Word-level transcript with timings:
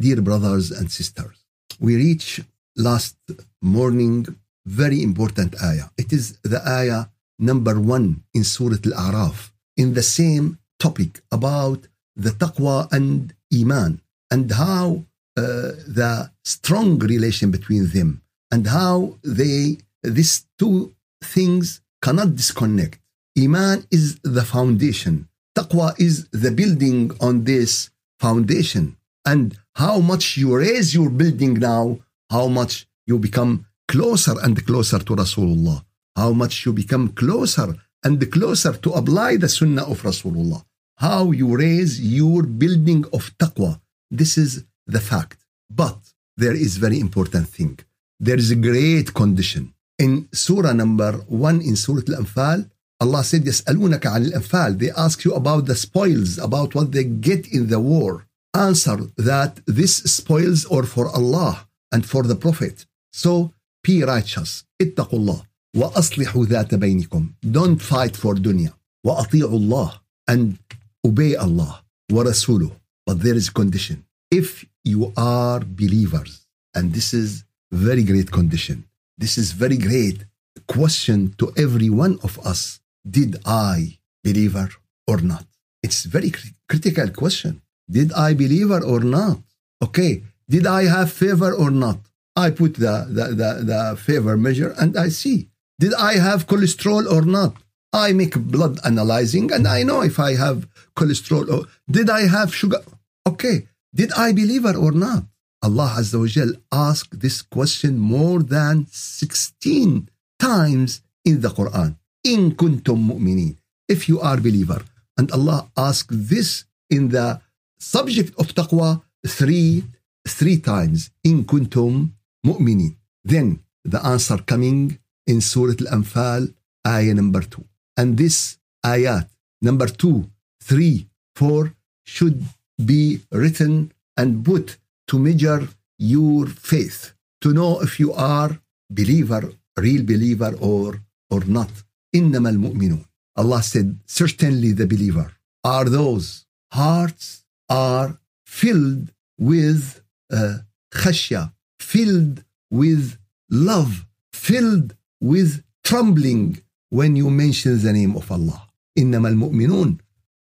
dear 0.00 0.20
brothers 0.20 0.70
and 0.70 0.90
sisters, 0.90 1.36
we 1.78 1.96
reach 1.96 2.40
last 2.76 3.16
morning 3.60 4.26
very 4.66 5.02
important 5.02 5.50
ayah. 5.62 5.88
It 5.96 6.12
is 6.12 6.38
the 6.42 6.60
ayah 6.66 7.02
number 7.38 7.78
one 7.78 8.24
in 8.34 8.44
Surah 8.44 8.82
Al-A'raf 8.84 9.50
in 9.76 9.94
the 9.94 10.02
same 10.02 10.58
topic 10.78 11.20
about 11.30 11.80
the 12.16 12.30
taqwa 12.30 12.90
and 12.92 13.34
iman 13.60 14.00
and 14.30 14.50
how 14.52 15.04
uh, 15.36 15.72
the 15.98 16.30
strong 16.44 16.98
relation 16.98 17.50
between 17.50 17.88
them 17.88 18.22
and 18.50 18.66
how 18.66 19.16
they 19.22 19.78
these 20.02 20.46
two 20.58 20.94
things 21.22 21.80
cannot 22.02 22.34
disconnect. 22.36 22.98
Iman 23.38 23.86
is 23.90 24.18
the 24.22 24.44
foundation. 24.44 25.28
Taqwa 25.56 25.88
is 25.98 26.28
the 26.28 26.50
building 26.50 27.10
on 27.20 27.44
this 27.44 27.90
foundation. 28.18 28.96
And 29.26 29.58
how 29.83 29.99
much 30.11 30.25
you 30.41 30.49
raise 30.67 30.89
your 30.97 31.09
building 31.09 31.53
now, 31.73 31.85
how 32.29 32.47
much 32.47 32.73
you 33.09 33.19
become 33.19 33.65
closer 33.87 34.35
and 34.45 34.55
closer 34.69 34.99
to 35.07 35.11
Rasulullah. 35.23 35.79
How 36.15 36.31
much 36.41 36.65
you 36.65 36.71
become 36.73 37.05
closer 37.21 37.69
and 38.05 38.17
closer 38.31 38.73
to 38.83 38.89
apply 38.99 39.31
the 39.37 39.49
sunnah 39.49 39.85
of 39.91 40.01
Rasulullah. 40.09 40.63
How 40.97 41.31
you 41.31 41.47
raise 41.65 41.93
your 41.99 42.43
building 42.43 43.01
of 43.17 43.23
taqwa. 43.37 43.71
This 44.19 44.37
is 44.37 44.63
the 44.87 45.01
fact. 45.11 45.37
But 45.69 45.97
there 46.37 46.57
is 46.65 46.77
very 46.77 46.99
important 46.99 47.47
thing. 47.49 47.79
There 48.19 48.39
is 48.43 48.49
a 48.51 48.55
great 48.69 49.13
condition. 49.13 49.73
In 50.05 50.27
surah 50.31 50.73
number 50.73 51.13
one 51.27 51.61
in 51.61 51.75
Surah 51.75 52.03
Al-Anfal, 52.09 52.69
Allah 53.01 53.23
said, 53.23 53.43
يسألونك 53.43 54.05
عن 54.05 54.25
الأنفال. 54.25 54.77
They 54.79 54.91
ask 54.91 55.25
you 55.25 55.33
about 55.33 55.65
the 55.65 55.75
spoils, 55.75 56.37
about 56.37 56.75
what 56.75 56.91
they 56.93 57.03
get 57.03 57.47
in 57.47 57.67
the 57.67 57.79
war. 57.79 58.25
Answer 58.53 58.97
that 59.17 59.59
this 59.65 59.97
spoils 59.97 60.65
are 60.65 60.83
for 60.83 61.09
Allah 61.09 61.67
and 61.91 62.05
for 62.05 62.23
the 62.23 62.35
Prophet. 62.35 62.85
So 63.11 63.53
be 63.83 64.03
righteous. 64.03 64.63
اتقوا 64.81 65.19
الله 65.19 65.43
وأصلحوا 65.77 66.45
ذات 66.45 66.75
بينكم. 66.75 67.33
Don't 67.51 67.81
fight 67.81 68.15
for 68.15 68.35
dunya. 68.35 68.73
وأطيعوا 69.05 69.59
الله 69.59 69.99
and 70.27 70.57
obey 71.05 71.35
Allah 71.35 71.83
ورسوله. 72.11 72.71
But 73.05 73.21
there 73.21 73.35
is 73.35 73.49
a 73.49 73.51
condition. 73.53 74.05
If 74.31 74.65
you 74.83 75.13
are 75.17 75.59
believers, 75.59 76.45
and 76.73 76.93
this 76.93 77.13
is 77.13 77.43
very 77.71 78.03
great 78.03 78.31
condition. 78.31 78.85
This 79.17 79.37
is 79.37 79.51
very 79.51 79.77
great 79.77 80.25
question 80.67 81.33
to 81.39 81.53
every 81.57 81.89
one 81.89 82.19
of 82.23 82.39
us. 82.45 82.79
Did 83.09 83.37
I 83.45 83.99
believer 84.23 84.69
or 85.07 85.17
not? 85.21 85.45
It's 85.83 86.03
very 86.05 86.31
cri- 86.31 86.55
critical 86.67 87.09
question. 87.09 87.61
Did 87.90 88.12
I 88.12 88.34
believer 88.34 88.80
or 88.84 89.00
not? 89.00 89.38
Okay. 89.82 90.22
Did 90.48 90.66
I 90.66 90.84
have 90.84 91.12
favor 91.12 91.52
or 91.52 91.70
not? 91.70 91.98
I 92.36 92.50
put 92.50 92.74
the, 92.74 93.06
the, 93.08 93.26
the, 93.40 93.50
the 93.70 93.96
favor 93.96 94.36
measure 94.36 94.74
and 94.78 94.96
I 94.96 95.08
see. 95.08 95.48
Did 95.78 95.94
I 95.94 96.14
have 96.14 96.46
cholesterol 96.46 97.10
or 97.10 97.22
not? 97.22 97.54
I 97.92 98.12
make 98.12 98.38
blood 98.38 98.78
analyzing 98.84 99.50
and 99.52 99.66
I 99.66 99.82
know 99.82 100.02
if 100.02 100.20
I 100.20 100.34
have 100.34 100.68
cholesterol 100.96 101.50
or 101.52 101.66
did 101.90 102.08
I 102.08 102.26
have 102.28 102.54
sugar? 102.54 102.82
Okay. 103.26 103.66
Did 103.92 104.12
I 104.12 104.32
believe 104.32 104.64
or 104.64 104.92
not? 104.92 105.24
Allah 105.62 105.96
Azza 105.98 106.18
wa 106.18 106.26
Jal 106.26 106.52
asked 106.72 107.20
this 107.20 107.42
question 107.42 107.98
more 107.98 108.42
than 108.42 108.86
16 108.90 110.08
times 110.38 111.02
in 111.24 111.40
the 111.40 111.48
Quran. 111.48 111.96
In 112.24 112.52
kuntum 112.54 113.06
mu'minin. 113.10 113.56
If 113.88 114.08
you 114.08 114.20
are 114.20 114.36
believer. 114.36 114.82
And 115.18 115.30
Allah 115.32 115.68
asked 115.76 116.28
this 116.28 116.64
in 116.88 117.08
the 117.10 117.40
subject 117.79 118.33
of 118.37 118.47
taqwa 118.53 119.01
three, 119.27 119.83
three 120.27 120.59
times. 120.59 121.11
In 121.23 121.45
kuntum 121.45 122.11
mu'minin. 122.45 122.95
Then 123.23 123.59
the 123.83 124.03
answer 124.05 124.37
coming 124.37 124.99
in 125.27 125.41
Surah 125.41 125.79
Al-Anfal, 125.83 126.53
ayah 126.87 127.13
number 127.13 127.41
two. 127.41 127.65
And 127.97 128.17
this 128.17 128.57
ayat, 128.85 129.27
number 129.61 129.87
two, 129.87 130.29
three, 130.61 131.07
four, 131.35 131.73
should 132.03 132.43
be 132.83 133.21
written 133.31 133.91
and 134.17 134.45
put 134.45 134.77
to 135.07 135.19
measure 135.19 135.67
your 135.97 136.47
faith, 136.47 137.13
to 137.41 137.53
know 137.53 137.81
if 137.81 137.99
you 137.99 138.13
are 138.13 138.59
believer, 138.89 139.43
real 139.77 140.03
believer 140.03 140.53
or, 140.59 141.01
or 141.29 141.41
not. 141.45 141.71
إنما 142.15 142.49
المؤمنون. 142.49 143.05
Allah 143.37 143.61
said, 143.61 143.99
certainly 144.05 144.71
the 144.71 144.87
believer 144.87 145.31
are 145.63 145.85
those 145.85 146.45
hearts 146.71 147.43
are 147.69 148.19
filled 148.45 149.11
with 149.37 150.01
uh, 150.31 150.57
khashya, 150.91 151.53
filled 151.79 152.43
with 152.69 153.17
love, 153.49 154.05
filled 154.33 154.95
with 155.19 155.63
trembling 155.83 156.61
when 156.89 157.15
you 157.15 157.29
mention 157.29 157.81
the 157.81 157.93
name 157.93 158.15
of 158.15 158.31
Allah. 158.31 158.61
إنما 158.97 159.29
المؤمنون 159.29 159.97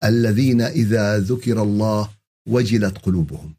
الذين 0.05 0.61
إذا 0.61 1.19
ذكر 1.19 1.63
الله 1.63 2.11
وجلت 2.49 2.99
قلوبهم. 2.99 3.55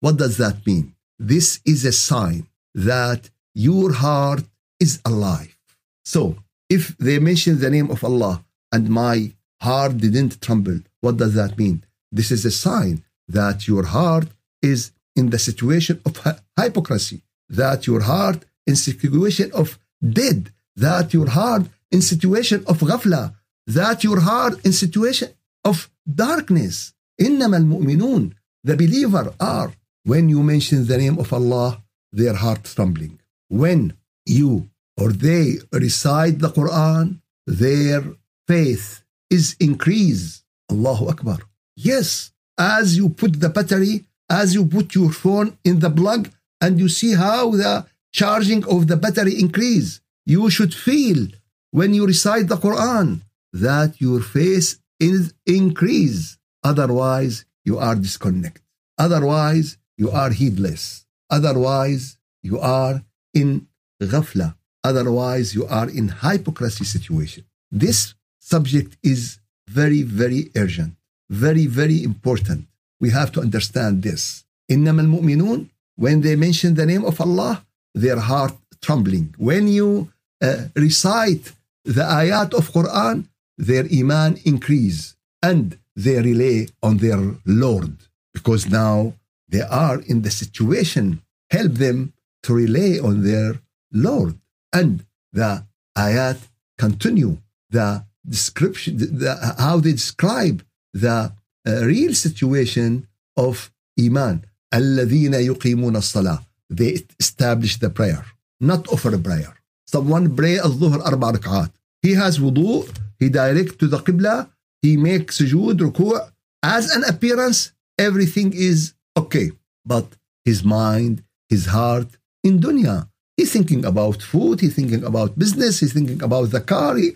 What 0.00 0.16
does 0.16 0.36
that 0.36 0.66
mean? 0.66 0.94
This 1.18 1.60
is 1.64 1.84
a 1.84 1.92
sign 1.92 2.46
that 2.74 3.30
your 3.54 3.92
heart 3.92 4.44
is 4.78 5.00
alive. 5.04 5.56
So, 6.04 6.36
if 6.70 6.96
they 6.98 7.18
mention 7.18 7.58
the 7.58 7.70
name 7.70 7.90
of 7.90 8.04
Allah 8.04 8.44
and 8.72 8.88
my 8.88 9.32
heart 9.60 9.98
didn't 9.98 10.40
tremble, 10.40 10.80
what 11.00 11.16
does 11.16 11.34
that 11.34 11.58
mean? 11.58 11.84
This 12.12 12.30
is 12.30 12.44
a 12.44 12.50
sign 12.50 13.02
that 13.28 13.68
your 13.68 13.86
heart 13.86 14.28
is 14.62 14.92
in 15.16 15.30
the 15.30 15.38
situation 15.38 16.00
of 16.06 16.14
hypocrisy, 16.60 17.22
that 17.48 17.86
your 17.86 18.02
heart 18.02 18.44
in 18.66 18.76
situation 18.76 19.50
of 19.52 19.78
dead, 20.20 20.50
that 20.76 21.12
your 21.12 21.28
heart 21.38 21.64
in 21.90 22.00
situation 22.02 22.60
of 22.66 22.78
ghafla, 22.90 23.34
that 23.66 24.04
your 24.04 24.20
heart 24.20 24.54
in 24.64 24.72
situation 24.72 25.30
of 25.64 25.90
darkness. 26.06 26.92
إنما 27.20 27.56
المؤمنون, 27.56 28.32
the 28.64 28.76
believer 28.76 29.34
are, 29.40 29.72
when 30.04 30.28
you 30.28 30.42
mention 30.42 30.86
the 30.86 30.98
name 30.98 31.18
of 31.18 31.32
Allah, 31.32 31.82
their 32.12 32.34
heart 32.34 32.64
trembling. 32.64 33.18
When 33.48 33.94
you 34.26 34.70
or 34.96 35.12
they 35.12 35.58
recite 35.72 36.38
the 36.38 36.48
Quran, 36.48 37.20
their 37.46 38.02
faith 38.46 39.02
is 39.30 39.56
increased. 39.60 40.44
Allahu 40.70 41.08
Akbar. 41.08 41.38
Yes, 41.76 42.31
as 42.57 42.97
you 42.97 43.09
put 43.09 43.39
the 43.39 43.49
battery, 43.49 44.05
as 44.29 44.53
you 44.53 44.65
put 44.65 44.95
your 44.95 45.11
phone 45.11 45.57
in 45.63 45.79
the 45.79 45.89
plug, 45.89 46.29
and 46.61 46.79
you 46.79 46.87
see 46.87 47.13
how 47.13 47.51
the 47.51 47.85
charging 48.11 48.63
of 48.65 48.87
the 48.87 48.97
battery 48.97 49.39
increase, 49.39 50.01
you 50.25 50.49
should 50.49 50.73
feel 50.73 51.27
when 51.71 51.93
you 51.93 52.05
recite 52.05 52.47
the 52.47 52.55
Quran 52.55 53.21
that 53.51 53.99
your 53.99 54.21
faith 54.21 54.79
is 54.99 55.33
increase. 55.45 56.37
Otherwise, 56.63 57.45
you 57.65 57.77
are 57.77 57.95
disconnected. 57.95 58.63
Otherwise, 58.97 59.77
you 59.97 60.09
are 60.11 60.29
heedless. 60.29 61.05
Otherwise, 61.29 62.17
you 62.41 62.59
are 62.59 63.03
in 63.33 63.67
ghafla. 64.01 64.55
Otherwise, 64.83 65.55
you 65.55 65.65
are 65.65 65.89
in 65.89 66.09
hypocrisy 66.09 66.83
situation. 66.85 67.43
This 67.71 68.13
subject 68.39 68.97
is 69.01 69.39
very, 69.67 70.03
very 70.03 70.51
urgent, 70.55 70.95
very, 71.32 71.66
very 71.66 72.02
important. 72.02 72.66
We 73.00 73.10
have 73.10 73.30
to 73.32 73.40
understand 73.40 74.02
this. 74.02 74.44
إنما 74.70 75.02
المؤمنون, 75.02 75.66
when 75.96 76.20
they 76.20 76.36
mention 76.36 76.74
the 76.74 76.86
name 76.86 77.04
of 77.04 77.20
Allah, 77.20 77.64
their 77.94 78.18
heart 78.18 78.56
trembling. 78.80 79.34
When 79.38 79.68
you 79.68 80.12
uh, 80.40 80.68
recite 80.76 81.52
the 81.84 82.02
ayat 82.02 82.54
of 82.54 82.70
Quran, 82.72 83.26
their 83.56 83.86
iman 83.92 84.38
increase 84.44 85.16
and 85.42 85.78
they 85.96 86.20
rely 86.22 86.68
on 86.82 86.98
their 86.98 87.20
Lord 87.44 87.96
because 88.32 88.70
now 88.70 89.14
they 89.48 89.62
are 89.62 90.00
in 90.02 90.22
the 90.22 90.30
situation. 90.30 91.22
Help 91.50 91.72
them 91.72 92.12
to 92.44 92.54
rely 92.54 92.98
on 93.02 93.24
their 93.24 93.60
Lord. 93.90 94.38
And 94.72 95.04
the 95.32 95.64
ayat 95.96 96.38
continue 96.78 97.38
the 97.70 98.04
description, 98.26 98.98
the, 98.98 99.54
how 99.58 99.80
they 99.80 99.92
describe 99.92 100.62
the 100.92 101.32
uh, 101.66 101.84
real 101.84 102.14
situation 102.14 103.06
of 103.36 103.70
iman. 103.98 104.42
الذين 104.74 105.34
يقيمون 105.34 105.96
الصلاة. 105.96 106.44
They 106.70 107.06
establish 107.18 107.78
the 107.78 107.90
prayer, 107.90 108.24
not 108.60 108.88
offer 108.88 109.14
a 109.14 109.18
prayer. 109.18 109.54
Someone 109.86 110.36
pray 110.36 110.58
الظهر 110.58 111.06
أربع 111.06 111.30
ركعات. 111.30 111.70
He 112.02 112.14
has 112.14 112.38
wudu, 112.38 112.88
he 113.18 113.28
direct 113.28 113.78
to 113.78 113.86
the 113.86 113.98
qibla, 113.98 114.48
he 114.82 114.96
makes 114.96 115.40
sujood, 115.40 115.78
ruku' 115.78 116.30
as 116.62 116.90
an 116.94 117.04
appearance, 117.04 117.72
everything 117.98 118.52
is 118.52 118.94
okay. 119.16 119.50
But 119.84 120.06
his 120.44 120.62
mind, 120.64 121.24
his 121.48 121.66
heart 121.66 122.08
in 122.44 122.60
dunya, 122.60 123.08
he's 123.36 123.52
thinking 123.52 123.84
about 123.84 124.22
food, 124.22 124.60
he's 124.60 124.74
thinking 124.74 125.04
about 125.04 125.38
business, 125.38 125.80
he's 125.80 125.92
thinking 125.92 126.22
about 126.22 126.50
the 126.50 126.60
car. 126.60 126.96
He, 126.96 127.12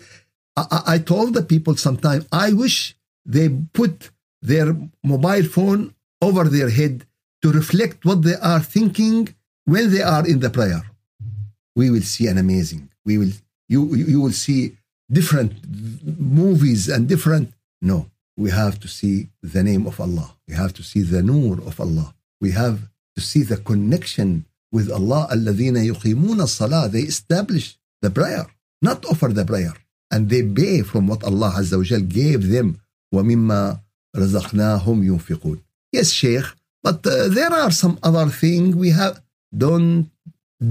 I, 0.57 0.81
I 0.87 0.97
told 0.97 1.33
the 1.33 1.43
people 1.43 1.75
sometime, 1.75 2.25
I 2.31 2.53
wish 2.53 2.95
they 3.27 3.49
put 3.79 4.11
their 4.41 4.75
mobile 5.03 5.43
phone 5.43 5.93
over 6.21 6.43
their 6.45 6.69
head 6.69 7.05
to 7.41 7.51
reflect 7.51 8.05
what 8.05 8.21
they 8.23 8.35
are 8.35 8.59
thinking 8.59 9.33
when 9.65 9.91
they 9.93 10.01
are 10.01 10.25
in 10.27 10.39
the 10.39 10.49
prayer. 10.49 10.83
We 11.75 11.89
will 11.89 12.01
see 12.01 12.27
an 12.27 12.37
amazing. 12.37 12.89
We 13.05 13.17
will 13.17 13.33
you 13.69 13.81
you 13.95 14.19
will 14.21 14.37
see 14.45 14.77
different 15.11 15.51
movies 16.19 16.87
and 16.93 17.07
different 17.07 17.53
no 17.81 17.97
we 18.43 18.49
have 18.49 18.79
to 18.83 18.87
see 18.87 19.15
the 19.41 19.63
name 19.63 19.85
of 19.91 19.99
Allah 20.05 20.29
we 20.47 20.53
have 20.55 20.73
to 20.73 20.83
see 20.83 21.01
the 21.01 21.21
nur 21.21 21.57
of 21.69 21.79
Allah 21.85 22.07
we 22.41 22.51
have 22.51 22.77
to 23.15 23.21
see 23.29 23.43
the 23.43 23.57
connection 23.57 24.45
with 24.71 24.89
Allah 24.91 25.27
الذين 25.31 25.77
يقيمون 25.77 26.41
الصلاة 26.41 26.91
they 26.91 27.01
establish 27.01 27.77
the 28.01 28.09
prayer 28.09 28.45
not 28.81 29.05
offer 29.05 29.29
the 29.29 29.45
prayer 29.45 29.73
and 30.11 30.29
they 30.29 30.43
pay 30.43 30.81
from 30.81 31.07
what 31.07 31.23
Allah 31.23 31.51
Azza 31.57 31.77
wa 31.77 31.83
Jal 31.83 32.01
gave 32.01 32.49
them 32.49 32.79
ومما 33.14 33.78
رزقناهم 34.16 35.04
ينفقون 35.04 35.58
yes 35.96 36.10
Sheikh 36.10 36.46
but 36.86 37.06
uh, 37.06 37.28
there 37.28 37.52
are 37.52 37.70
some 37.70 37.98
other 38.02 38.28
things 38.42 38.74
we 38.76 38.90
have 38.90 39.20
don't 39.56 40.10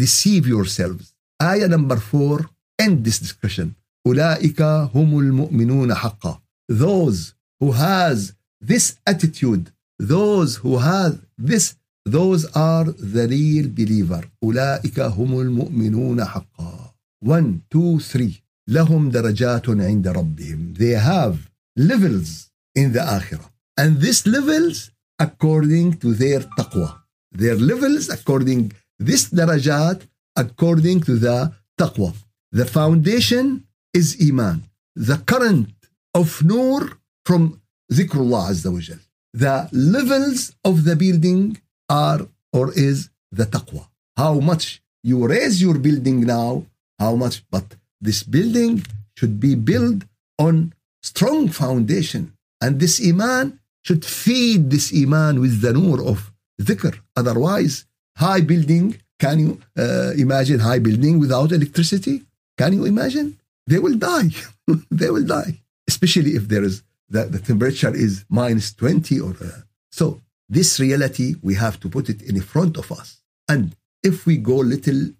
deceive 0.03 0.47
yourselves 0.47 1.13
ayah 1.41 1.67
number 1.67 1.97
four 1.97 2.49
end 2.79 3.03
this 3.05 3.19
discussion 3.19 3.73
أولئك 4.07 4.61
هم 4.61 5.19
المؤمنون 5.19 5.93
حقا 5.93 6.41
those 6.71 7.33
who 7.59 7.71
has 7.71 8.33
this 8.61 8.95
attitude 9.05 9.71
those 9.99 10.55
who 10.63 10.77
have 10.77 11.15
this 11.37 11.75
those 12.05 12.45
are 12.55 12.85
the 13.15 13.27
real 13.27 13.67
believer 13.67 14.25
أولئك 14.43 14.99
هم 14.99 15.39
المؤمنون 15.41 16.25
حقا 16.25 16.93
1 17.25 17.59
2 17.71 17.99
3 17.99 18.31
لهم 18.67 19.09
درجات 19.09 19.69
عند 19.69 20.07
ربهم 20.07 20.73
they 20.77 20.95
have 20.95 21.35
levels 21.77 22.51
in 22.75 22.91
the 22.91 22.99
Akhirah. 22.99 23.49
And 23.77 24.01
these 24.01 24.25
levels 24.25 24.91
according 25.19 25.97
to 25.99 26.13
their 26.13 26.41
taqwa. 26.57 27.01
Their 27.31 27.55
levels 27.55 28.09
according, 28.09 28.73
this 28.99 29.29
darajat 29.29 30.01
according 30.35 31.01
to 31.01 31.15
the 31.17 31.53
taqwa. 31.79 32.13
The 32.51 32.65
foundation 32.65 33.65
is 33.93 34.17
iman. 34.29 34.63
The 34.95 35.17
current 35.17 35.73
of 36.13 36.43
nur 36.43 36.99
from 37.25 37.61
zikrullah 37.91 38.49
azza 38.51 38.71
wa 38.71 38.79
jal. 38.79 38.99
The 39.33 39.69
levels 39.71 40.53
of 40.63 40.83
the 40.83 40.95
building 40.95 41.61
are 41.89 42.27
or 42.53 42.73
is 42.73 43.09
the 43.31 43.45
taqwa. 43.45 43.87
How 44.15 44.39
much 44.39 44.81
you 45.03 45.27
raise 45.27 45.61
your 45.61 45.77
building 45.77 46.21
now, 46.21 46.65
how 46.99 47.15
much, 47.15 47.43
but 47.51 47.75
this 48.01 48.23
building 48.23 48.83
should 49.15 49.39
be 49.39 49.53
built 49.55 50.03
on 50.39 50.73
strong 51.01 51.49
foundation. 51.49 52.33
And 52.61 52.79
this 52.79 53.01
Iman 53.05 53.59
should 53.83 54.03
feed 54.05 54.69
this 54.69 54.93
Iman 54.93 55.39
with 55.39 55.61
the 55.61 55.73
Nur 55.73 56.01
of 56.03 56.31
Dhikr. 56.61 56.99
Otherwise, 57.15 57.85
high 58.17 58.41
building, 58.41 58.99
can 59.19 59.39
you 59.39 59.61
uh, 59.77 60.11
imagine 60.17 60.59
high 60.59 60.79
building 60.79 61.19
without 61.19 61.51
electricity? 61.51 62.23
Can 62.57 62.73
you 62.73 62.85
imagine? 62.85 63.37
They 63.67 63.79
will 63.79 63.95
die. 63.95 64.29
they 64.91 65.09
will 65.09 65.25
die, 65.25 65.61
especially 65.87 66.31
if 66.31 66.47
there 66.47 66.63
is 66.63 66.83
the, 67.09 67.23
the 67.25 67.39
temperature 67.39 67.93
is 67.95 68.25
minus 68.29 68.73
20 68.73 69.19
or 69.19 69.31
uh, 69.41 69.61
so. 69.91 70.21
This 70.49 70.79
reality 70.79 71.35
we 71.41 71.55
have 71.55 71.77
to 71.81 71.89
put 71.89 72.09
it 72.09 72.21
in 72.21 72.39
front 72.41 72.77
of 72.77 72.89
us. 72.91 73.21
And 73.49 73.75
if 74.01 74.25
we 74.25 74.37
go 74.37 74.55
little 74.55 75.11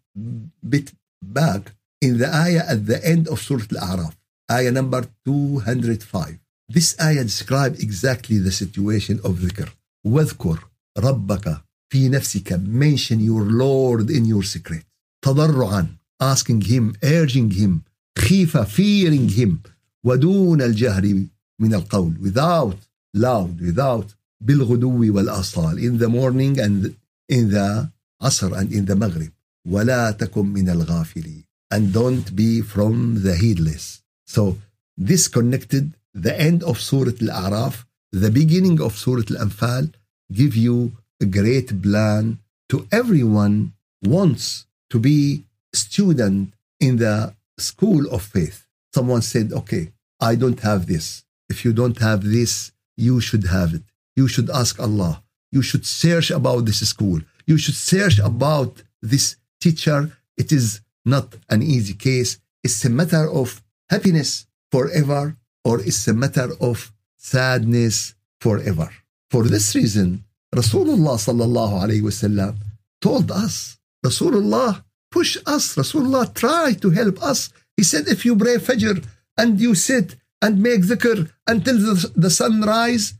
bit 0.67 0.93
back 1.21 1.73
in 2.01 2.17
the 2.17 2.33
ayah 2.33 2.63
at 2.67 2.85
the 2.85 3.05
end 3.05 3.27
of 3.27 3.41
Surah 3.41 3.65
Al-A'raf, 3.81 4.15
ayah 4.50 4.70
number 4.70 5.06
205. 5.24 6.38
This 6.68 6.96
ayah 7.00 7.24
describes 7.24 7.82
exactly 7.82 8.38
the 8.38 8.52
situation 8.52 9.20
of 9.24 9.38
dhikr. 9.38 9.68
واذكر 10.06 10.58
ربك 10.98 11.62
في 11.92 12.08
نفسك 12.08 12.52
mention 12.52 13.20
your 13.20 13.44
Lord 13.44 14.10
in 14.10 14.24
your 14.24 14.42
secret 14.42 14.84
تضرعا 15.24 15.86
asking 16.22 16.60
him, 16.60 16.94
urging 17.02 17.50
him, 17.50 17.82
خيفة, 18.18 18.64
fearing 18.64 19.28
him, 19.28 19.58
ودون 20.04 20.62
الجهر 20.62 21.26
من 21.60 21.74
القول, 21.74 22.16
without 22.20 22.76
loud, 23.16 23.60
without 23.60 24.14
بالغدو 24.40 25.14
والآصال, 25.14 25.78
in 25.78 25.98
the 25.98 26.08
morning 26.08 26.60
and 26.60 26.94
in 27.28 27.50
the 27.50 27.88
عصر 28.22 28.54
and 28.54 28.72
in 28.72 28.84
the 28.84 28.96
maghrib. 28.96 29.32
ولا 29.68 30.10
تكن 30.10 30.46
من 30.46 30.68
الغافلين. 30.68 31.44
And 31.74 31.92
don't 31.92 32.36
be 32.36 32.60
from 32.60 33.22
the 33.22 33.36
heedless. 33.36 34.02
So 34.27 34.57
this 34.97 35.27
connected 35.27 35.93
the 36.13 36.39
end 36.39 36.63
of 36.63 36.79
Surah 36.79 37.17
Al-A'raf, 37.21 37.85
the 38.11 38.31
beginning 38.31 38.81
of 38.81 38.97
Surah 38.97 39.23
Al-Anfal, 39.31 39.93
give 40.31 40.55
you 40.55 40.91
a 41.21 41.25
great 41.25 41.81
plan 41.81 42.39
to 42.69 42.87
everyone 42.91 43.73
wants 44.03 44.65
to 44.89 44.99
be 44.99 45.43
student 45.73 46.53
in 46.79 46.97
the 46.97 47.33
school 47.57 48.09
of 48.11 48.21
faith. 48.21 48.67
Someone 48.93 49.21
said, 49.21 49.53
okay, 49.53 49.91
I 50.19 50.35
don't 50.35 50.59
have 50.61 50.87
this. 50.87 51.23
If 51.49 51.63
you 51.63 51.73
don't 51.73 51.97
have 51.99 52.23
this, 52.23 52.71
you 52.97 53.19
should 53.21 53.45
have 53.47 53.73
it. 53.73 53.83
You 54.15 54.27
should 54.27 54.49
ask 54.49 54.79
Allah. 54.79 55.23
You 55.51 55.61
should 55.61 55.85
search 55.85 56.31
about 56.31 56.65
this 56.65 56.87
school. 56.87 57.21
You 57.45 57.57
should 57.57 57.75
search 57.75 58.19
about 58.19 58.81
this 59.01 59.35
teacher. 59.61 60.11
It 60.35 60.51
is 60.51 60.81
not 61.05 61.35
an 61.49 61.61
easy 61.61 61.93
case. 61.93 62.39
It's 62.63 62.83
a 62.83 62.89
matter 62.89 63.29
of 63.29 63.61
happiness 63.89 64.47
forever 64.71 65.37
or 65.63 65.79
it's 65.81 66.07
a 66.07 66.13
matter 66.13 66.49
of 66.61 66.91
sadness 67.17 68.15
forever. 68.39 68.89
For 69.29 69.43
this 69.43 69.75
reason, 69.75 70.23
Rasulullah 70.55 71.19
sallallahu 71.19 71.83
alayhi 71.83 72.01
wasallam 72.01 72.55
told 73.01 73.31
us, 73.31 73.77
Rasulullah 74.05 74.83
push 75.11 75.37
us. 75.45 75.75
Rasulullah 75.75 76.33
try 76.33 76.73
to 76.73 76.89
help 76.89 77.21
us. 77.21 77.49
He 77.75 77.83
said, 77.83 78.07
if 78.07 78.23
you 78.23 78.35
pray 78.35 78.55
Fajr 78.55 79.03
and 79.37 79.59
you 79.59 79.75
sit 79.75 80.15
and 80.41 80.61
make 80.63 80.81
dhikr 80.81 81.29
until 81.47 81.77
the, 81.77 82.11
the 82.15 82.29
sun 82.29 82.61
rise, 82.61 83.13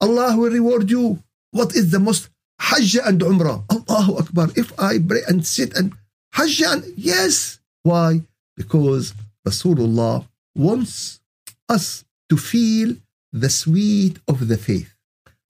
Allah 0.00 0.36
will 0.36 0.50
reward 0.50 0.90
you. 0.90 1.22
What 1.50 1.76
is 1.76 1.90
the 1.90 2.00
most 2.00 2.28
Hajj 2.60 2.96
and 3.04 3.20
Umrah? 3.20 3.62
Allahu 3.70 4.18
Akbar. 4.18 4.48
If 4.56 4.72
I 4.78 4.98
pray 4.98 5.22
and 5.28 5.46
sit 5.46 5.76
and 5.76 5.92
Hajj 6.32 6.62
and 6.62 6.84
yes. 6.96 7.60
Why? 7.82 8.22
Because 8.56 9.12
Rasulullah 9.46 10.26
wants 10.54 11.20
us 11.68 12.04
to 12.28 12.36
feel 12.36 12.96
the 13.32 13.50
sweet 13.50 14.18
of 14.28 14.48
the 14.48 14.56
faith. 14.56 14.94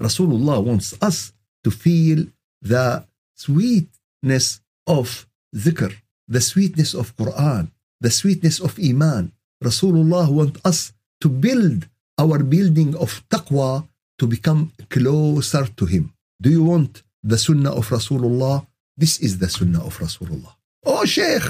Rasulullah 0.00 0.62
wants 0.62 0.94
us 1.00 1.32
to 1.62 1.70
feel 1.70 2.26
the 2.62 3.04
sweetness 3.34 4.60
of 4.86 5.26
dhikr, 5.54 5.92
the 6.28 6.40
sweetness 6.40 6.94
of 6.94 7.14
Quran, 7.16 7.70
the 8.00 8.10
sweetness 8.10 8.60
of 8.60 8.78
Iman. 8.78 9.32
Rasulullah 9.62 10.30
wants 10.32 10.60
us 10.64 10.92
to 11.20 11.28
build 11.28 11.88
our 12.18 12.42
building 12.42 12.96
of 12.96 13.22
taqwa 13.28 13.86
to 14.18 14.26
become 14.26 14.72
closer 14.90 15.66
to 15.66 15.86
Him. 15.86 16.12
Do 16.40 16.50
you 16.50 16.64
want 16.64 17.02
the 17.22 17.38
sunnah 17.38 17.72
of 17.72 17.88
Rasulullah? 17.88 18.66
This 18.96 19.18
is 19.20 19.38
the 19.38 19.48
sunnah 19.48 19.84
of 19.84 19.98
Rasulullah. 19.98 20.54
Oh, 20.84 21.04
Sheikh, 21.04 21.42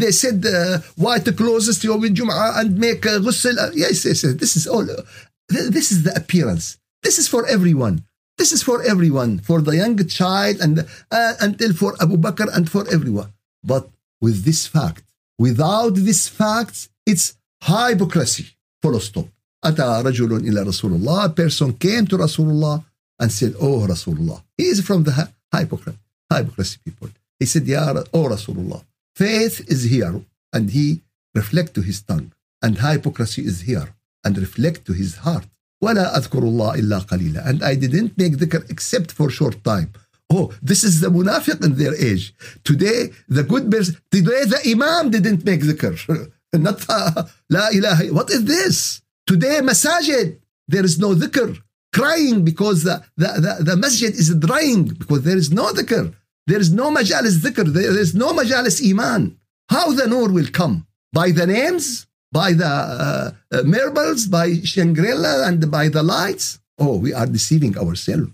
they 0.00 0.12
said 0.12 0.44
uh, 0.44 0.78
white 0.96 1.24
clothes 1.36 1.78
to 1.78 1.88
Yom 1.88 2.02
Jum'ah 2.02 2.60
and 2.60 2.78
make 2.78 3.04
a 3.06 3.18
ghusl. 3.20 3.56
Uh, 3.58 3.70
yes, 3.74 4.04
yes, 4.04 4.22
yes, 4.24 4.34
this 4.34 4.56
is 4.56 4.66
all. 4.66 4.88
Uh, 4.90 5.02
this 5.48 5.90
is 5.92 6.02
the 6.02 6.14
appearance. 6.14 6.78
This 7.02 7.18
is 7.18 7.28
for 7.28 7.46
everyone. 7.46 8.04
This 8.38 8.52
is 8.52 8.62
for 8.62 8.82
everyone, 8.82 9.38
for 9.38 9.62
the 9.62 9.76
young 9.76 9.96
child 10.06 10.60
and 10.60 10.86
uh, 11.10 11.34
until 11.40 11.72
for 11.72 11.94
Abu 12.02 12.16
Bakr 12.18 12.54
and 12.54 12.70
for 12.70 12.84
everyone. 12.92 13.32
But 13.64 13.88
with 14.20 14.44
this 14.44 14.66
fact, 14.66 15.04
without 15.38 15.94
this 15.94 16.28
fact, 16.28 16.88
it's 17.06 17.34
hypocrisy. 17.62 18.46
Full 18.82 19.00
stop. 19.00 19.26
أتى 19.64 20.02
رجل 20.04 20.32
إلى 20.32 20.62
رسول 20.62 20.92
الله. 20.92 21.24
A 21.24 21.28
person 21.30 21.72
came 21.72 22.06
to 22.06 22.18
Rasulullah 22.18 22.84
and 23.18 23.32
said, 23.32 23.54
Oh 23.60 23.86
Rasulullah. 23.86 24.42
He 24.56 24.64
is 24.64 24.80
from 24.84 25.04
the 25.04 25.30
hypocrite, 25.52 25.96
hypocrisy 26.30 26.78
people. 26.84 27.08
He 27.38 27.46
said, 27.46 27.66
Ya 27.66 27.92
Oh 28.12 28.24
Rasulullah. 28.24 28.84
Faith 29.14 29.64
is 29.68 29.84
here 29.84 30.22
and 30.52 30.70
he 30.70 31.02
reflect 31.34 31.74
to 31.74 31.82
his 31.82 32.02
tongue. 32.02 32.32
And 32.62 32.78
hypocrisy 32.78 33.42
is 33.42 33.62
here 33.62 33.88
and 34.24 34.36
reflect 34.38 34.84
to 34.86 34.92
his 34.92 35.16
heart. 35.16 35.46
ولا 35.82 36.16
أذكر 36.16 36.42
الله 36.42 36.74
إلا 36.74 36.98
قليلا. 37.06 37.46
And 37.46 37.62
I 37.62 37.74
didn't 37.74 38.16
make 38.16 38.36
dhikr 38.36 38.68
except 38.70 39.12
for 39.12 39.30
short 39.30 39.62
time. 39.62 39.92
Oh, 40.30 40.52
this 40.62 40.82
is 40.82 41.00
the 41.00 41.08
munafiq 41.08 41.64
in 41.64 41.76
their 41.76 41.94
age. 41.94 42.34
Today, 42.64 43.10
the 43.28 43.44
good 43.44 43.70
person, 43.70 43.96
today 44.10 44.44
the 44.44 44.60
imam 44.72 45.10
didn't 45.10 45.44
make 45.44 45.60
dhikr. 45.60 46.32
Not 46.52 46.84
uh, 46.88 47.24
la 47.50 47.68
ilaha. 47.68 48.06
What 48.06 48.30
is 48.30 48.44
this? 48.44 49.02
Today, 49.26 49.60
masajid, 49.62 50.38
there 50.68 50.84
is 50.84 50.98
no 50.98 51.14
dhikr. 51.14 51.58
Crying 51.92 52.44
because 52.44 52.82
the, 52.84 53.04
the, 53.16 53.28
the, 53.44 53.64
the 53.64 53.76
masjid 53.76 54.12
is 54.12 54.34
drying 54.34 54.84
because 54.84 55.22
there 55.22 55.36
is 55.36 55.50
no 55.52 55.72
dhikr. 55.72 56.14
there 56.47 56.59
is 56.59 56.71
no 56.71 56.91
majalis 56.91 57.37
dhikr. 57.43 57.71
There 57.73 57.97
is 57.99 58.15
no 58.15 58.33
majalis 58.33 58.81
iman. 58.91 59.37
How 59.69 59.91
the 59.91 60.07
nur 60.07 60.31
will 60.31 60.47
come? 60.51 60.87
By 61.13 61.31
the 61.31 61.47
names? 61.47 62.07
By 62.31 62.53
the 62.53 62.65
uh, 62.65 63.31
uh, 63.51 63.63
marbles? 63.63 64.27
By 64.27 64.55
Shangri-La 64.63 65.47
and 65.47 65.69
by 65.69 65.89
the 65.89 66.03
lights? 66.03 66.59
Oh, 66.79 66.97
we 66.97 67.13
are 67.13 67.27
deceiving 67.27 67.77
ourselves. 67.77 68.31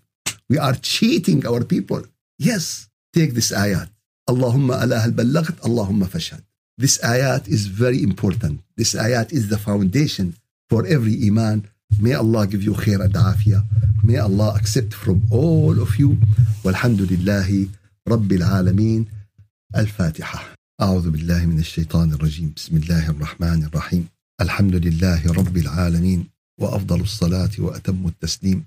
We 0.49 0.57
are 0.57 0.75
cheating 0.75 1.45
our 1.45 1.63
people. 1.63 2.03
Yes, 2.39 2.87
take 3.13 3.33
this 3.33 3.51
ayat. 3.51 3.89
Allahumma 4.29 4.83
ala 4.83 4.99
hal 4.99 5.11
ballagt, 5.11 5.59
Allahumma 5.61 6.07
fashad. 6.07 6.43
This 6.77 6.97
ayat 6.99 7.47
is 7.47 7.67
very 7.67 8.03
important. 8.03 8.61
This 8.77 8.93
ayat 8.93 9.33
is 9.33 9.49
the 9.49 9.57
foundation 9.57 10.35
for 10.69 10.85
every 10.85 11.17
iman. 11.27 11.67
May 11.99 12.13
Allah 12.13 12.45
give 12.45 12.63
you 12.63 12.73
khair 12.73 13.03
and. 13.03 13.63
May 14.03 14.17
Allah 14.17 14.53
accept 14.55 14.93
from 14.93 15.23
all 15.31 15.81
of 15.81 15.97
you. 15.97 16.17
Walhamdulillahi 16.63 17.71
Rabbil 18.07 18.43
Alameen. 18.43 19.05
Al-Fatiha. 19.73 20.39
أعوذ 20.81 21.09
بالله 21.09 21.45
من 21.45 21.59
الشيطان 21.59 22.13
الرجيم. 22.13 22.53
بسم 22.55 22.77
الله 22.77 23.09
الرحمن 23.09 23.63
الرحيم. 23.63 24.07
الحمد 24.41 24.75
لله 24.75 25.31
رب 25.31 25.57
العالمين 25.57 26.27
وأفضل 26.59 27.01
الصلاة 27.01 27.49
وأتم 27.59 28.07
التسليم 28.07 28.63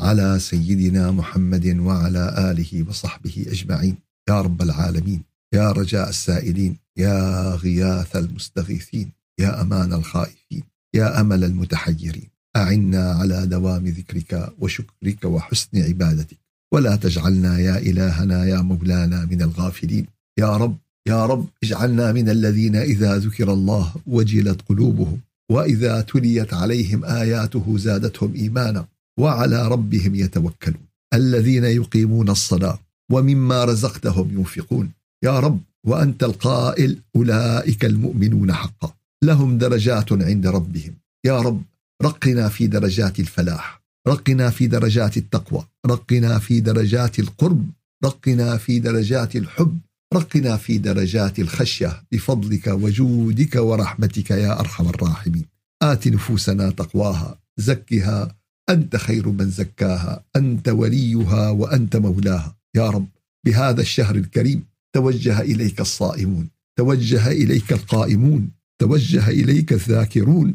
على 0.00 0.38
سيدنا 0.38 1.10
محمد 1.10 1.66
وعلى 1.66 2.50
آله 2.50 2.88
وصحبه 2.88 3.46
أجمعين. 3.48 3.96
يا 4.28 4.40
رب 4.40 4.62
العالمين 4.62 5.22
يا 5.54 5.72
رجاء 5.72 6.08
السائلين 6.08 6.76
يا 6.96 7.50
غياث 7.54 8.16
المستغيثين 8.16 9.12
يا 9.40 9.60
أمان 9.60 9.92
الخائفين 9.92 10.62
يا 10.94 11.20
أمل 11.20 11.44
المتحيرين. 11.44 12.28
أعنا 12.56 13.12
على 13.12 13.46
دوام 13.46 13.86
ذكرك 13.86 14.52
وشكرك 14.58 15.24
وحسن 15.24 15.82
عبادتك. 15.82 16.43
ولا 16.74 16.96
تجعلنا 16.96 17.58
يا 17.58 17.78
إلهنا 17.78 18.44
يا 18.44 18.60
مولانا 18.62 19.28
من 19.30 19.42
الغافلين. 19.42 20.06
يا 20.38 20.56
رب 20.56 20.76
يا 21.08 21.26
رب 21.26 21.46
اجعلنا 21.64 22.12
من 22.12 22.28
الذين 22.28 22.76
إذا 22.76 23.18
ذكر 23.18 23.52
الله 23.52 23.94
وجلت 24.06 24.60
قلوبهم 24.68 25.18
وإذا 25.50 26.00
تليت 26.00 26.54
عليهم 26.54 27.04
آياته 27.04 27.78
زادتهم 27.78 28.34
إيمانا 28.34 28.86
وعلى 29.18 29.68
ربهم 29.68 30.14
يتوكلون. 30.14 30.86
الذين 31.14 31.64
يقيمون 31.64 32.28
الصلاة 32.28 32.78
ومما 33.12 33.64
رزقتهم 33.64 34.38
ينفقون. 34.38 34.90
يا 35.24 35.40
رب 35.40 35.60
وأنت 35.86 36.22
القائل 36.24 36.98
أولئك 37.16 37.84
المؤمنون 37.84 38.52
حقا. 38.52 38.94
لهم 39.24 39.58
درجات 39.58 40.12
عند 40.12 40.46
ربهم. 40.46 40.94
يا 41.26 41.40
رب 41.40 41.62
رقنا 42.02 42.48
في 42.48 42.66
درجات 42.66 43.20
الفلاح. 43.20 43.83
رقنا 44.08 44.50
في 44.50 44.66
درجات 44.66 45.16
التقوى 45.16 45.64
رقنا 45.86 46.38
في 46.38 46.60
درجات 46.60 47.18
القرب 47.18 47.70
رقنا 48.04 48.56
في 48.56 48.78
درجات 48.78 49.36
الحب 49.36 49.78
رقنا 50.14 50.56
في 50.56 50.78
درجات 50.78 51.38
الخشية 51.38 52.02
بفضلك 52.12 52.66
وجودك 52.66 53.56
ورحمتك 53.56 54.30
يا 54.30 54.60
أرحم 54.60 54.88
الراحمين. 54.88 55.44
آت 55.82 56.08
نفوسنا 56.08 56.70
تقواها 56.70 57.38
زكها 57.56 58.36
أنت 58.70 58.96
خير 58.96 59.28
من 59.28 59.50
زكاها 59.50 60.24
أنت 60.36 60.68
وليها 60.68 61.50
وأنت 61.50 61.96
مولاها. 61.96 62.56
يا 62.76 62.90
رب 62.90 63.06
بهذا 63.46 63.80
الشهر 63.80 64.14
الكريم 64.14 64.64
توجه 64.94 65.40
إليك 65.40 65.80
الصائمون 65.80 66.48
توجه 66.78 67.30
إليك 67.30 67.72
القائمون 67.72 68.50
توجه 68.78 69.28
إليك 69.28 69.72
الذاكرون 69.72 70.54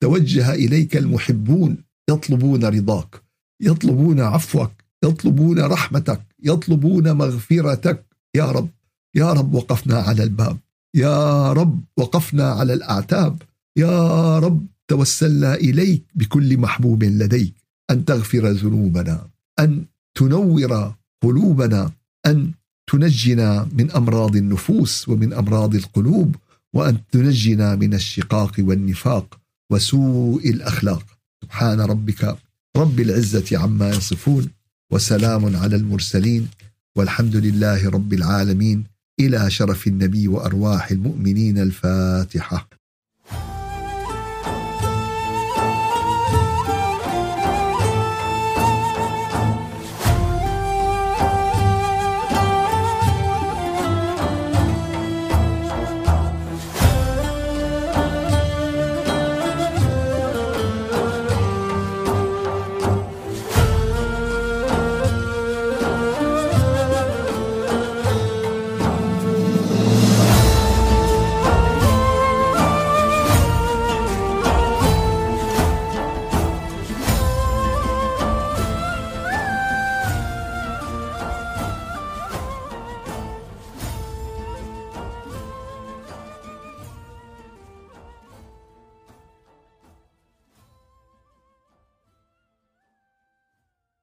توجه 0.00 0.54
إليك 0.54 0.96
المحبون 0.96 1.76
يطلبون 2.10 2.64
رضاك 2.64 3.22
يطلبون 3.60 4.20
عفوك 4.20 4.72
يطلبون 5.04 5.58
رحمتك 5.60 6.20
يطلبون 6.42 7.12
مغفرتك. 7.12 8.04
يا 8.36 8.44
رب 8.44 8.68
يا 9.14 9.32
رب 9.32 9.54
وقفنا 9.54 9.98
على 9.98 10.22
الباب. 10.22 10.56
يا 10.94 11.52
رب 11.52 11.80
وقفنا 11.96 12.50
على 12.50 12.72
الأعتاب. 12.72 13.42
يا 13.76 14.38
رب 14.38 14.66
توسلنا 14.88 15.54
إليك 15.54 16.02
بكل 16.14 16.58
محبوب 16.58 17.04
لديك. 17.04 17.54
أن 17.90 18.04
تغفر 18.04 18.48
ذنوبنا 18.48 19.26
أن 19.58 19.84
تنور 20.14 20.94
قلوبنا 21.22 21.90
أن 22.26 22.52
تنجنا 22.92 23.68
من 23.72 23.90
أمراض 23.90 24.36
النفوس 24.36 25.08
ومن 25.08 25.32
أمراض 25.32 25.74
القلوب 25.74 26.36
وأن 26.74 26.98
تنجنا 27.12 27.76
من 27.76 27.94
الشقاق 27.94 28.54
والنفاق 28.58 29.38
وسوء 29.72 30.50
الأخلاق. 30.50 31.04
سبحان 31.44 31.80
ربك 31.80 32.36
رب 32.76 33.00
العزة 33.00 33.58
عما 33.58 33.90
يصفون 33.90 34.48
وسلام 34.92 35.56
على 35.56 35.76
المرسلين 35.76 36.48
والحمد 36.96 37.36
لله 37.36 37.88
رب 37.90 38.12
العالمين 38.12 38.84
إلى 39.20 39.50
شرف 39.50 39.86
النبي 39.86 40.28
وأرواح 40.28 40.90
المؤمنين 40.90 41.58
الفاتحة 41.58 42.68